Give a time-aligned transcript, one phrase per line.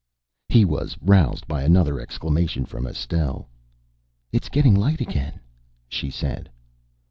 [0.49, 3.49] He was roused by another exclamation from Estelle.
[4.31, 5.39] "It's getting light again,"
[5.89, 6.49] she said.